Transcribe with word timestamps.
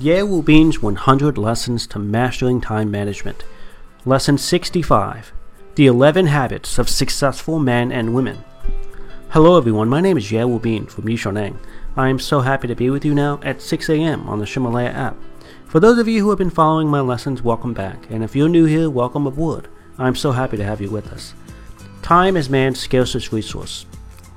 Yale 0.00 0.28
Wubin's 0.28 0.80
100 0.80 1.36
Lessons 1.36 1.84
to 1.88 1.98
Mastering 1.98 2.60
Time 2.60 2.88
Management. 2.88 3.42
Lesson 4.06 4.38
65 4.38 5.32
The 5.74 5.88
11 5.88 6.26
Habits 6.26 6.78
of 6.78 6.88
Successful 6.88 7.58
Men 7.58 7.90
and 7.90 8.14
Women. 8.14 8.38
Hello, 9.30 9.58
everyone. 9.58 9.88
My 9.88 10.00
name 10.00 10.16
is 10.16 10.30
Yale 10.30 10.48
Wubin 10.48 10.88
from 10.88 11.06
Yishoneng. 11.06 11.58
I 11.96 12.10
am 12.10 12.20
so 12.20 12.42
happy 12.42 12.68
to 12.68 12.76
be 12.76 12.90
with 12.90 13.04
you 13.04 13.12
now 13.12 13.40
at 13.42 13.60
6 13.60 13.88
a.m. 13.88 14.28
on 14.28 14.38
the 14.38 14.44
Ximalaya 14.44 14.94
app. 14.94 15.16
For 15.66 15.80
those 15.80 15.98
of 15.98 16.06
you 16.06 16.22
who 16.22 16.30
have 16.30 16.38
been 16.38 16.48
following 16.48 16.86
my 16.86 17.00
lessons, 17.00 17.42
welcome 17.42 17.74
back. 17.74 18.08
And 18.08 18.22
if 18.22 18.36
you're 18.36 18.48
new 18.48 18.66
here, 18.66 18.88
welcome 18.88 19.26
aboard. 19.26 19.66
I'm 19.98 20.14
so 20.14 20.30
happy 20.30 20.56
to 20.58 20.64
have 20.64 20.80
you 20.80 20.90
with 20.90 21.12
us. 21.12 21.34
Time 22.02 22.36
is 22.36 22.48
man's 22.48 22.78
scarcest 22.78 23.32
resource. 23.32 23.84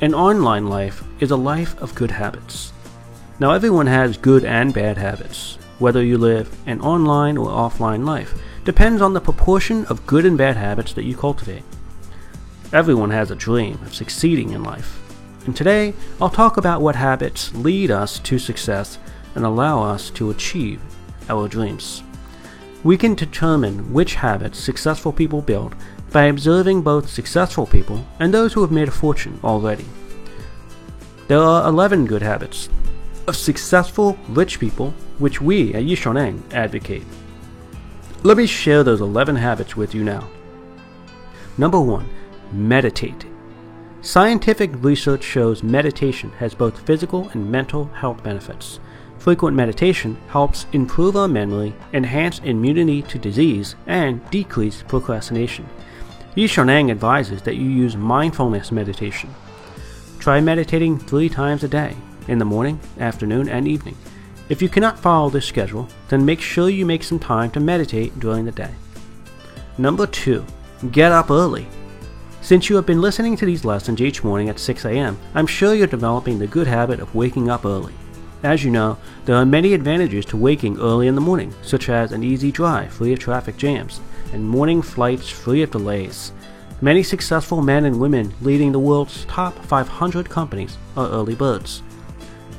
An 0.00 0.12
online 0.12 0.66
life 0.66 1.04
is 1.20 1.30
a 1.30 1.36
life 1.36 1.80
of 1.80 1.94
good 1.94 2.10
habits. 2.10 2.72
Now, 3.38 3.52
everyone 3.52 3.86
has 3.86 4.16
good 4.16 4.44
and 4.44 4.74
bad 4.74 4.98
habits. 4.98 5.56
Whether 5.78 6.02
you 6.02 6.18
live 6.18 6.52
an 6.66 6.80
online 6.80 7.36
or 7.36 7.46
offline 7.46 8.04
life 8.04 8.36
depends 8.64 9.00
on 9.00 9.12
the 9.12 9.20
proportion 9.20 9.84
of 9.86 10.04
good 10.04 10.26
and 10.26 10.36
bad 10.36 10.56
habits 10.56 10.94
that 10.94 11.04
you 11.04 11.16
cultivate. 11.16 11.62
Everyone 12.72 13.10
has 13.10 13.30
a 13.30 13.36
dream 13.36 13.78
of 13.82 13.94
succeeding 13.94 14.50
in 14.50 14.64
life. 14.64 15.00
And 15.46 15.54
today, 15.54 15.94
I'll 16.20 16.28
talk 16.28 16.56
about 16.56 16.82
what 16.82 16.96
habits 16.96 17.54
lead 17.54 17.92
us 17.92 18.18
to 18.18 18.38
success 18.40 18.98
and 19.36 19.44
allow 19.44 19.80
us 19.80 20.10
to 20.10 20.30
achieve 20.30 20.82
our 21.28 21.46
dreams. 21.46 22.02
We 22.82 22.98
can 22.98 23.14
determine 23.14 23.92
which 23.92 24.16
habits 24.16 24.58
successful 24.58 25.12
people 25.12 25.40
build 25.40 25.76
by 26.14 26.26
observing 26.26 26.80
both 26.80 27.10
successful 27.10 27.66
people 27.66 28.06
and 28.20 28.32
those 28.32 28.52
who 28.52 28.60
have 28.60 28.70
made 28.70 28.86
a 28.86 28.92
fortune 28.92 29.36
already. 29.42 29.84
There 31.26 31.40
are 31.40 31.68
11 31.68 32.06
good 32.06 32.22
habits 32.22 32.68
of 33.26 33.34
successful 33.34 34.16
rich 34.28 34.60
people 34.60 34.94
which 35.18 35.40
we 35.40 35.74
at 35.74 35.82
Yishoneng 35.82 36.40
advocate. 36.52 37.02
Let 38.22 38.36
me 38.36 38.46
share 38.46 38.84
those 38.84 39.00
11 39.00 39.34
habits 39.34 39.76
with 39.76 39.92
you 39.92 40.04
now. 40.04 40.28
Number 41.58 41.80
1. 41.80 42.08
Meditate. 42.52 43.26
Scientific 44.00 44.70
research 44.84 45.24
shows 45.24 45.64
meditation 45.64 46.30
has 46.38 46.54
both 46.54 46.86
physical 46.86 47.28
and 47.30 47.50
mental 47.50 47.86
health 47.86 48.22
benefits. 48.22 48.78
Frequent 49.18 49.56
meditation 49.56 50.16
helps 50.28 50.66
improve 50.72 51.16
our 51.16 51.26
memory, 51.26 51.74
enhance 51.92 52.38
immunity 52.44 53.02
to 53.02 53.18
disease, 53.18 53.74
and 53.88 54.24
decrease 54.30 54.84
procrastination. 54.86 55.68
Yishoneng 56.36 56.90
advises 56.90 57.42
that 57.42 57.54
you 57.54 57.68
use 57.68 57.96
mindfulness 57.96 58.72
meditation. 58.72 59.32
Try 60.18 60.40
meditating 60.40 60.98
three 60.98 61.28
times 61.28 61.62
a 61.62 61.68
day, 61.68 61.94
in 62.26 62.38
the 62.38 62.44
morning, 62.44 62.80
afternoon, 62.98 63.48
and 63.48 63.68
evening. 63.68 63.96
If 64.48 64.60
you 64.60 64.68
cannot 64.68 64.98
follow 64.98 65.30
this 65.30 65.46
schedule, 65.46 65.88
then 66.08 66.24
make 66.24 66.40
sure 66.40 66.68
you 66.68 66.84
make 66.84 67.04
some 67.04 67.20
time 67.20 67.52
to 67.52 67.60
meditate 67.60 68.18
during 68.18 68.44
the 68.44 68.50
day. 68.50 68.74
Number 69.78 70.08
2. 70.08 70.44
Get 70.90 71.12
up 71.12 71.30
early. 71.30 71.68
Since 72.40 72.68
you 72.68 72.74
have 72.76 72.84
been 72.84 73.00
listening 73.00 73.36
to 73.36 73.46
these 73.46 73.64
lessons 73.64 74.00
each 74.00 74.24
morning 74.24 74.48
at 74.48 74.58
6 74.58 74.84
a.m., 74.86 75.16
I'm 75.34 75.46
sure 75.46 75.72
you're 75.72 75.86
developing 75.86 76.40
the 76.40 76.48
good 76.48 76.66
habit 76.66 76.98
of 76.98 77.14
waking 77.14 77.48
up 77.48 77.64
early. 77.64 77.94
As 78.42 78.64
you 78.64 78.72
know, 78.72 78.98
there 79.24 79.36
are 79.36 79.46
many 79.46 79.72
advantages 79.72 80.26
to 80.26 80.36
waking 80.36 80.78
early 80.80 81.06
in 81.06 81.14
the 81.14 81.20
morning, 81.20 81.54
such 81.62 81.88
as 81.88 82.10
an 82.10 82.24
easy 82.24 82.50
drive 82.50 82.92
free 82.92 83.12
of 83.12 83.20
traffic 83.20 83.56
jams, 83.56 84.00
and 84.34 84.44
morning 84.44 84.82
flights 84.82 85.30
free 85.30 85.62
of 85.62 85.70
delays. 85.70 86.32
Many 86.80 87.04
successful 87.04 87.62
men 87.62 87.84
and 87.84 88.00
women 88.00 88.34
leading 88.40 88.72
the 88.72 88.80
world's 88.80 89.24
top 89.26 89.54
500 89.66 90.28
companies 90.28 90.76
are 90.96 91.08
early 91.08 91.36
birds. 91.36 91.82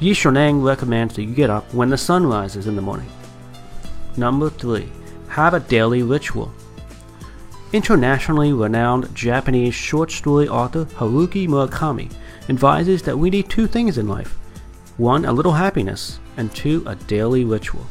Yishoneng 0.00 0.64
recommends 0.64 1.14
that 1.14 1.24
you 1.24 1.34
get 1.34 1.50
up 1.50 1.72
when 1.74 1.90
the 1.90 1.98
sun 1.98 2.26
rises 2.26 2.66
in 2.66 2.74
the 2.74 2.82
morning. 2.82 3.10
Number 4.16 4.48
3. 4.48 4.88
Have 5.28 5.52
a 5.52 5.60
daily 5.60 6.02
ritual. 6.02 6.52
Internationally 7.74 8.54
renowned 8.54 9.14
Japanese 9.14 9.74
short 9.74 10.10
story 10.10 10.48
author 10.48 10.86
Haruki 10.86 11.46
Murakami 11.46 12.10
advises 12.48 13.02
that 13.02 13.18
we 13.18 13.28
need 13.28 13.50
two 13.50 13.66
things 13.66 13.98
in 13.98 14.08
life 14.08 14.38
one, 14.96 15.26
a 15.26 15.32
little 15.32 15.52
happiness, 15.52 16.18
and 16.38 16.52
two, 16.54 16.82
a 16.86 16.96
daily 16.96 17.44
ritual. 17.44 17.86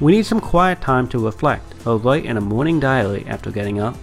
We 0.00 0.12
need 0.12 0.24
some 0.24 0.40
quiet 0.40 0.80
time 0.80 1.06
to 1.08 1.22
reflect 1.22 1.74
or 1.86 1.98
write 1.98 2.24
in 2.24 2.38
a 2.38 2.40
morning 2.40 2.80
diary 2.80 3.26
after 3.28 3.50
getting 3.50 3.80
up. 3.80 3.94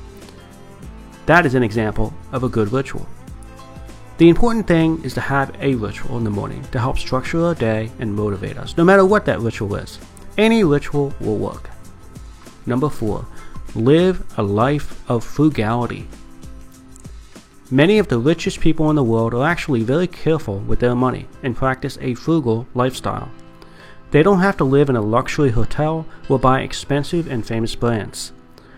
That 1.25 1.45
is 1.45 1.55
an 1.55 1.63
example 1.63 2.13
of 2.31 2.43
a 2.43 2.49
good 2.49 2.71
ritual. 2.71 3.07
The 4.19 4.29
important 4.29 4.67
thing 4.67 5.03
is 5.03 5.15
to 5.15 5.21
have 5.21 5.55
a 5.59 5.73
ritual 5.73 6.17
in 6.17 6.23
the 6.23 6.29
morning 6.29 6.63
to 6.71 6.79
help 6.79 6.99
structure 6.99 7.43
our 7.43 7.55
day 7.55 7.91
and 7.97 8.13
motivate 8.13 8.57
us, 8.57 8.77
no 8.77 8.83
matter 8.83 9.05
what 9.05 9.25
that 9.25 9.39
ritual 9.39 9.75
is. 9.75 9.97
Any 10.37 10.63
ritual 10.63 11.13
will 11.19 11.37
work. 11.37 11.69
Number 12.67 12.89
4. 12.89 13.25
Live 13.73 14.23
a 14.37 14.43
life 14.43 15.03
of 15.09 15.23
frugality. 15.23 16.07
Many 17.71 17.97
of 17.97 18.07
the 18.07 18.19
richest 18.19 18.59
people 18.59 18.89
in 18.91 18.95
the 18.95 19.03
world 19.03 19.33
are 19.33 19.47
actually 19.47 19.81
very 19.81 20.07
careful 20.07 20.59
with 20.59 20.79
their 20.79 20.95
money 20.95 21.27
and 21.41 21.55
practice 21.55 21.97
a 22.01 22.13
frugal 22.13 22.67
lifestyle. 22.75 23.31
They 24.11 24.23
don't 24.23 24.39
have 24.39 24.57
to 24.57 24.63
live 24.63 24.89
in 24.89 24.95
a 24.95 25.01
luxury 25.01 25.51
hotel 25.51 26.05
or 26.29 26.39
buy 26.39 26.61
expensive 26.61 27.27
and 27.27 27.45
famous 27.45 27.75
brands. 27.75 28.31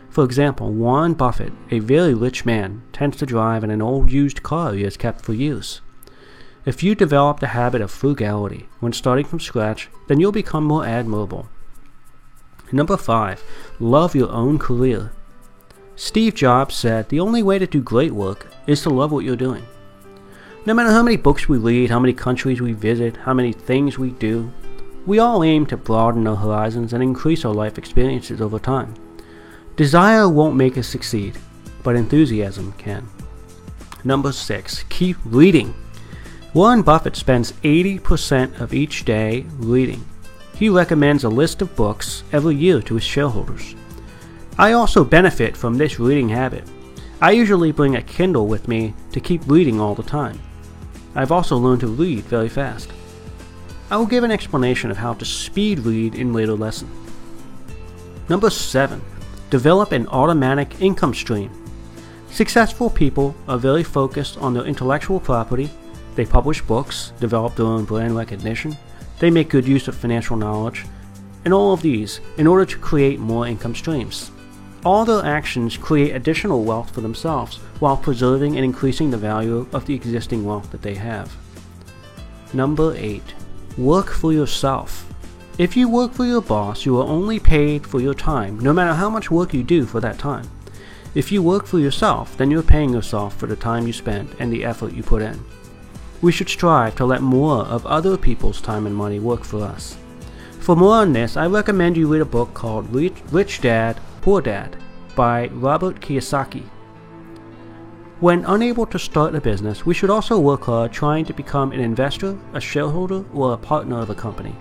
For 0.10 0.24
example, 0.24 0.74
Warren 0.74 1.14
Buffett, 1.14 1.54
a 1.70 1.80
very 1.80 2.16
rich 2.16 2.46
man, 2.46 2.82
tends 2.92 3.18
to 3.18 3.28
drive 3.28 3.64
in 3.64 3.70
an 3.70 3.82
old 3.82 4.12
used 4.12 4.42
car 4.42 4.74
he 4.74 4.84
has 4.84 4.98
kept 4.98 5.22
for 5.22 5.34
years. 5.34 5.82
If 6.66 6.84
you 6.84 6.96
develop 6.96 7.40
the 7.40 7.48
habit 7.48 7.82
of 7.82 7.92
frugality 7.92 8.68
when 8.80 8.92
starting 8.92 9.26
from 9.26 9.40
scratch, 9.40 9.90
then 10.08 10.20
you'll 10.20 10.32
become 10.32 10.64
more 10.64 10.86
admirable. 10.86 11.48
Number 12.72 12.98
5. 12.98 13.44
Love 13.80 14.16
your 14.16 14.32
own 14.32 14.60
career. 14.60 15.12
Steve 15.96 16.34
Jobs 16.34 16.76
said 16.76 17.10
the 17.10 17.20
only 17.20 17.44
way 17.44 17.60
to 17.60 17.68
do 17.68 17.82
great 17.82 18.12
work 18.12 18.48
is 18.68 18.82
to 18.82 18.90
love 18.90 19.12
what 19.12 19.26
you're 19.26 19.36
doing. 19.36 19.66
No 20.66 20.74
matter 20.74 20.92
how 20.92 21.04
many 21.04 21.18
books 21.18 21.48
we 21.48 21.58
read, 21.58 21.90
how 21.90 22.00
many 22.00 22.14
countries 22.14 22.62
we 22.62 22.74
visit, 22.74 23.18
how 23.18 23.34
many 23.34 23.54
things 23.54 23.98
we 23.98 24.12
do, 24.12 24.52
we 25.10 25.18
all 25.18 25.44
aim 25.44 25.66
to 25.66 25.76
broaden 25.76 26.28
our 26.28 26.36
horizons 26.36 26.94
and 26.94 27.02
increase 27.02 27.44
our 27.44 27.54
life 27.54 27.80
experiences 27.80 28.42
over 28.42 28.60
time. 28.60 28.94
Desire 29.76 30.30
won't 30.30 30.56
make 30.56 30.78
us 30.78 30.88
succeed, 30.88 31.36
but 31.82 31.96
enthusiasm 31.96 32.72
can. 32.74 33.10
Number 34.04 34.32
6. 34.32 34.84
Keep 34.90 35.18
reading. 35.26 35.74
Warren 36.54 36.84
Buffett 36.84 37.16
spends 37.16 37.54
80% 37.64 38.62
of 38.62 38.72
each 38.72 39.04
day 39.04 39.48
reading. 39.58 40.06
He 40.54 40.70
recommends 40.70 41.24
a 41.24 41.30
list 41.30 41.64
of 41.64 41.76
books 41.76 42.24
every 42.32 42.56
year 42.56 42.80
to 42.84 42.94
his 42.94 43.04
shareholders. 43.04 43.74
I 44.60 44.74
also 44.74 45.04
benefit 45.04 45.58
from 45.58 45.76
this 45.76 46.00
reading 46.00 46.30
habit. 46.30 46.70
I 47.20 47.32
usually 47.32 47.72
bring 47.72 47.96
a 47.96 48.04
Kindle 48.04 48.46
with 48.46 48.68
me 48.68 48.94
to 49.14 49.20
keep 49.20 49.42
reading 49.48 49.82
all 49.82 49.96
the 49.96 50.04
time. 50.04 50.40
I've 51.16 51.32
also 51.32 51.58
learned 51.58 51.82
to 51.82 51.88
read 51.88 52.26
very 52.26 52.48
fast. 52.48 52.92
I 53.92 53.98
will 53.98 54.06
give 54.06 54.24
an 54.24 54.32
explanation 54.32 54.92
of 54.92 54.98
how 54.98 55.16
to 55.16 55.26
speed 55.26 55.80
read 55.80 56.14
in 56.14 56.32
later 56.32 56.54
lesson. 56.54 56.90
Number 58.30 58.52
7. 58.52 59.02
Develop 59.50 59.92
an 59.92 60.06
automatic 60.10 60.80
income 60.80 61.16
stream. 61.16 61.50
Successful 62.30 62.92
people 62.92 63.36
are 63.48 63.58
very 63.58 63.84
focused 63.84 64.38
on 64.38 64.54
their 64.54 64.66
intellectual 64.66 65.20
property, 65.20 65.72
they 66.14 66.26
publish 66.26 66.62
books, 66.62 67.14
develop 67.20 67.56
their 67.56 67.66
own 67.66 67.86
brand 67.86 68.16
recognition, 68.16 68.78
they 69.18 69.32
make 69.32 69.50
good 69.50 69.68
use 69.68 69.88
of 69.88 69.96
financial 69.96 70.38
knowledge, 70.38 70.86
and 71.44 71.52
all 71.52 71.74
of 71.74 71.82
these 71.82 72.20
in 72.38 72.46
order 72.46 72.66
to 72.66 72.78
create 72.78 73.20
more 73.20 73.48
income 73.48 73.74
streams. 73.74 74.30
All 74.86 75.04
their 75.04 75.26
actions 75.26 75.78
create 75.78 76.16
additional 76.16 76.64
wealth 76.64 76.94
for 76.94 77.02
themselves 77.02 77.58
while 77.80 77.98
preserving 77.98 78.56
and 78.56 78.64
increasing 78.64 79.10
the 79.10 79.18
value 79.18 79.68
of 79.74 79.88
the 79.88 79.96
existing 79.96 80.46
wealth 80.46 80.70
that 80.72 80.84
they 80.84 80.94
have. 80.94 81.36
Number 82.54 82.96
8. 82.96 83.24
Work 83.80 84.10
for 84.10 84.34
yourself. 84.34 85.08
If 85.58 85.78
you 85.78 85.88
work 85.88 86.12
for 86.12 86.26
your 86.26 86.42
boss, 86.42 86.86
you 86.86 87.00
are 87.00 87.08
only 87.08 87.40
paid 87.40 87.88
for 87.88 88.02
your 88.02 88.14
time, 88.14 88.60
no 88.60 88.74
matter 88.74 88.94
how 88.94 89.10
much 89.10 89.32
work 89.32 89.54
you 89.54 89.64
do 89.64 89.86
for 89.86 90.02
that 90.02 90.20
time. 90.20 90.52
If 91.16 91.32
you 91.32 91.42
work 91.42 91.66
for 91.66 91.80
yourself, 91.80 92.36
then 92.36 92.52
you're 92.52 92.62
paying 92.62 92.90
yourself 92.90 93.38
for 93.38 93.48
the 93.48 93.56
time 93.56 93.88
you 93.88 93.94
spend 93.94 94.36
and 94.38 94.52
the 94.52 94.66
effort 94.66 94.92
you 94.92 95.02
put 95.02 95.22
in. 95.22 95.40
We 96.22 96.34
should 96.34 96.50
strive 96.50 96.98
to 96.98 97.06
let 97.06 97.22
more 97.22 97.64
of 97.68 97.86
other 97.86 98.18
people's 98.18 98.60
time 98.60 98.86
and 98.86 98.94
money 98.94 99.22
work 99.22 99.46
for 99.46 99.64
us. 99.64 99.96
For 100.60 100.76
more 100.76 100.96
on 100.96 101.14
this, 101.14 101.38
I 101.38 101.48
recommend 101.48 101.96
you 101.96 102.12
read 102.12 102.22
a 102.22 102.26
book 102.26 102.54
called 102.54 102.94
Rich, 102.94 103.16
Rich 103.32 103.62
Dad, 103.62 103.98
Poor 104.20 104.42
Dad 104.42 104.76
by 105.16 105.48
Robert 105.54 106.02
Kiyosaki. 106.02 106.64
When 108.20 108.44
unable 108.44 108.86
to 108.88 109.00
start 109.00 109.34
a 109.34 109.40
business, 109.40 109.86
we 109.86 109.94
should 109.94 110.10
also 110.10 110.38
work 110.38 110.66
hard 110.66 110.92
trying 110.92 111.24
to 111.24 111.34
become 111.34 111.72
an 111.72 111.80
investor, 111.80 112.38
a 112.54 112.60
shareholder, 112.60 113.24
or 113.34 113.54
a 113.54 113.58
partner 113.58 113.98
of 113.98 114.10
a 114.10 114.16
company. 114.16 114.54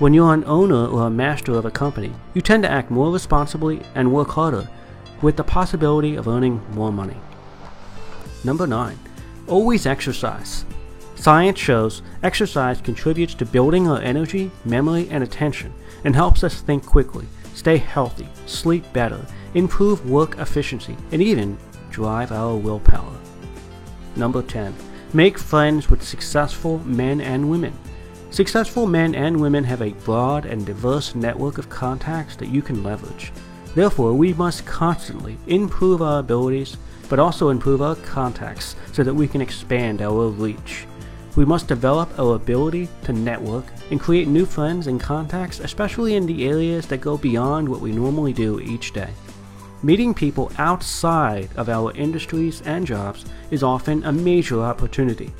When 0.00 0.12
you're 0.12 0.34
an 0.34 0.42
owner 0.46 0.88
or 0.88 1.06
a 1.06 1.10
master 1.10 1.52
of 1.52 1.64
a 1.64 1.70
company, 1.70 2.12
you 2.34 2.42
tend 2.42 2.64
to 2.64 2.70
act 2.70 2.90
more 2.90 3.12
responsibly 3.12 3.82
and 3.94 4.12
work 4.12 4.30
harder, 4.30 4.68
with 5.22 5.36
the 5.36 5.44
possibility 5.44 6.16
of 6.16 6.26
earning 6.26 6.60
more 6.72 6.90
money. 6.90 7.16
Number 8.42 8.66
9. 8.66 8.98
Always 9.46 9.86
exercise. 9.86 10.64
Science 11.14 11.60
shows 11.60 12.02
exercise 12.24 12.80
contributes 12.80 13.34
to 13.34 13.46
building 13.46 13.86
our 13.86 14.00
energy, 14.02 14.50
memory, 14.64 15.08
and 15.08 15.22
attention 15.22 15.72
and 16.02 16.16
helps 16.16 16.42
us 16.42 16.62
think 16.62 16.84
quickly, 16.84 17.28
stay 17.54 17.76
healthy, 17.76 18.26
sleep 18.46 18.84
better, 18.92 19.24
improve 19.54 20.10
work 20.10 20.36
efficiency, 20.38 20.96
and 21.12 21.22
even 21.22 21.56
drive 21.96 22.30
our 22.30 22.54
willpower. 22.54 23.16
Number 24.16 24.42
10. 24.42 24.74
Make 25.14 25.38
friends 25.38 25.88
with 25.88 26.02
successful 26.02 26.78
men 26.80 27.22
and 27.22 27.48
women. 27.48 27.72
Successful 28.28 28.86
men 28.86 29.14
and 29.14 29.40
women 29.40 29.64
have 29.64 29.80
a 29.80 29.94
broad 30.04 30.44
and 30.44 30.66
diverse 30.66 31.14
network 31.14 31.56
of 31.56 31.70
contacts 31.70 32.36
that 32.36 32.50
you 32.50 32.60
can 32.60 32.82
leverage. 32.82 33.32
Therefore, 33.74 34.12
we 34.12 34.34
must 34.34 34.66
constantly 34.66 35.38
improve 35.46 36.02
our 36.02 36.18
abilities, 36.18 36.76
but 37.08 37.18
also 37.18 37.48
improve 37.48 37.80
our 37.80 37.96
contacts 37.96 38.76
so 38.92 39.02
that 39.02 39.14
we 39.14 39.26
can 39.26 39.40
expand 39.40 40.02
our 40.02 40.28
reach. 40.28 40.86
We 41.34 41.46
must 41.46 41.66
develop 41.66 42.18
our 42.18 42.34
ability 42.34 42.90
to 43.04 43.14
network 43.14 43.64
and 43.90 43.98
create 43.98 44.28
new 44.28 44.44
friends 44.44 44.86
and 44.86 45.00
contacts, 45.00 45.60
especially 45.60 46.14
in 46.14 46.26
the 46.26 46.46
areas 46.46 46.86
that 46.88 47.00
go 47.00 47.16
beyond 47.16 47.70
what 47.70 47.80
we 47.80 47.90
normally 47.90 48.34
do 48.34 48.60
each 48.60 48.92
day. 48.92 49.12
Meeting 49.86 50.14
people 50.14 50.50
outside 50.58 51.48
of 51.54 51.68
our 51.68 51.92
industries 51.92 52.60
and 52.62 52.84
jobs 52.84 53.24
is 53.52 53.62
often 53.62 54.02
a 54.02 54.10
major 54.10 54.60
opportunity. 54.60 55.32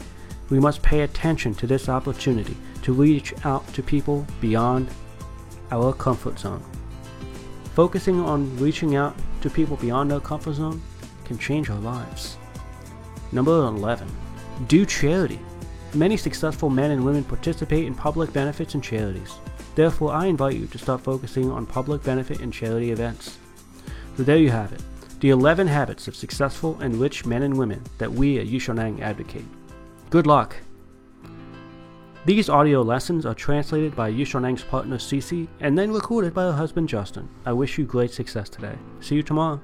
We 0.50 0.60
must 0.60 0.84
pay 0.84 1.00
attention 1.00 1.52
to 1.54 1.66
this 1.66 1.88
opportunity 1.88 2.56
to 2.82 2.93
reach 2.93 3.34
out 3.44 3.66
to 3.75 3.82
people 3.82 4.25
beyond 4.40 4.88
our 5.72 5.93
comfort 5.93 6.38
zone. 6.38 6.62
Focusing 7.75 8.20
on 8.20 8.56
reaching 8.58 8.94
out 8.94 9.16
to 9.40 9.50
people 9.50 9.78
beyond 9.78 10.12
our 10.12 10.20
comfort 10.20 10.54
zone 10.54 10.81
can 11.25 11.38
change 11.38 11.69
our 11.69 11.81
lives. 11.81 12.37
Number 13.32 13.50
11. 13.50 14.06
Do 14.69 14.87
charity. 14.87 15.40
Many 15.92 16.16
successful 16.16 16.70
men 16.70 16.92
and 16.92 17.04
women 17.04 17.25
participate 17.25 17.84
in 17.84 17.96
public 17.96 18.32
benefits 18.32 18.75
and 18.75 18.84
charities. 18.84 19.40
Therefore, 19.75 20.12
I 20.12 20.26
invite 20.26 20.54
you 20.54 20.69
to 20.69 20.78
start 20.78 21.00
focusing 21.00 21.50
on 21.50 21.66
public 21.66 22.04
benefit 22.04 22.38
and 22.38 22.52
charity 22.52 22.92
events. 22.92 23.38
So 24.16 24.22
there 24.22 24.38
you 24.38 24.50
have 24.50 24.72
it, 24.72 24.82
the 25.20 25.30
11 25.30 25.66
habits 25.66 26.08
of 26.08 26.16
successful 26.16 26.78
and 26.80 26.96
rich 26.96 27.26
men 27.26 27.42
and 27.42 27.56
women 27.56 27.82
that 27.98 28.10
we 28.10 28.38
at 28.38 28.46
Yishoneng 28.46 29.00
advocate. 29.00 29.44
Good 30.08 30.26
luck! 30.26 30.56
These 32.24 32.48
audio 32.48 32.82
lessons 32.82 33.26
are 33.26 33.34
translated 33.34 33.94
by 33.94 34.10
Yishoneng's 34.10 34.64
partner 34.64 34.96
Cece 34.96 35.46
and 35.60 35.78
then 35.78 35.92
recorded 35.92 36.34
by 36.34 36.42
her 36.44 36.52
husband 36.52 36.88
Justin. 36.88 37.28
I 37.44 37.52
wish 37.52 37.78
you 37.78 37.84
great 37.84 38.10
success 38.10 38.48
today. 38.48 38.76
See 39.00 39.14
you 39.16 39.22
tomorrow. 39.22 39.60